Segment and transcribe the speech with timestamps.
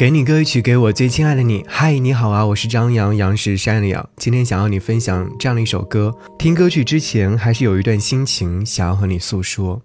[0.00, 1.62] 给你歌曲，给我最亲爱的你。
[1.68, 4.08] 嗨，你好啊，我是张扬，杨是山的杨。
[4.16, 6.10] 今天想要你分享这样的一首歌。
[6.38, 9.82] 听歌曲之前，还是有一段心情想要和你诉说。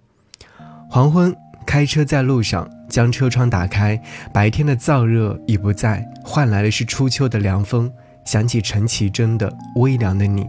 [0.88, 4.02] 黄昏，开车在路上，将车窗打开，
[4.32, 7.92] 白天的燥热已不在，换来的是初秋的凉风。
[8.24, 9.50] 想起陈绮贞的
[9.82, 10.44] 《微凉的你》，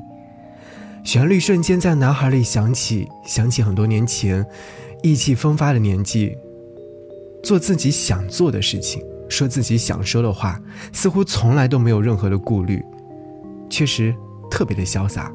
[1.03, 4.45] 旋律瞬间在脑海里响起，想起很多年前，
[5.03, 6.37] 意气风发的年纪，
[7.43, 9.03] 做自己想做的事情。
[9.29, 10.59] 说自己想说的话，
[10.91, 12.83] 似乎从来都没有任何的顾虑，
[13.69, 14.13] 确实
[14.49, 15.31] 特别的潇洒。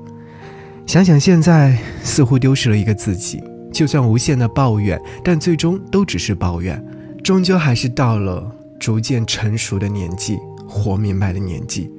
[0.86, 3.42] 想想现在，似乎丢失了一个自己。
[3.72, 6.84] 就算无限的抱怨，但最终都只是抱怨，
[7.22, 11.90] 终究还是到了逐渐成熟的年纪，活明白的年纪。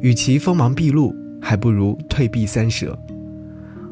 [0.00, 2.98] 与其锋芒毕露，还不如退避三舍。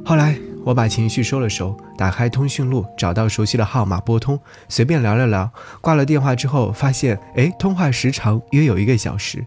[0.04, 0.36] 后来。
[0.64, 5.50] 我把情绪收了收，打开通讯录，找到熟悉的号码拨通，随便聊了聊。
[5.82, 9.44] 挂了电话之后，发现哎，通话时长约有一个小时。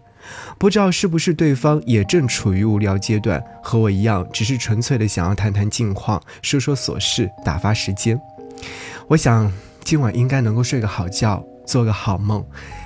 [0.58, 8.20] 不知道是不是对方也正处于无聊阶段，和我一样，只是纯粹的想要谈谈近况，说说琐事，打发时间。
[9.08, 12.44] 我想今晚应该能够睡个好觉，做个好梦，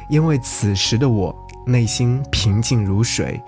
[0.08, 1.36] 因为此时的我
[1.66, 3.38] 内心平静如水，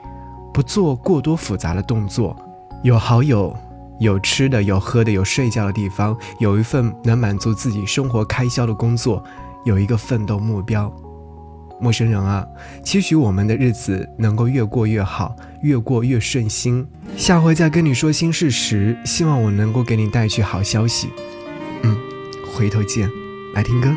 [0.53, 2.37] 不做过多复杂的动作。
[2.83, 3.57] 有好友。
[4.01, 9.23] 有吃的，有喝的，有睡觉的地方，有一份能满足自己生活开销的工作，
[9.65, 10.93] 有一个奋斗目标。
[11.81, 12.47] 陌生人啊，
[12.85, 16.87] 期许我们的日子能够越过越好，越过越顺心。
[17.17, 21.11] 下回再跟你说心事时，希望我能够给你带去好消息。
[21.83, 21.97] 嗯，
[22.55, 23.11] 回头见，
[23.55, 23.91] 来听歌。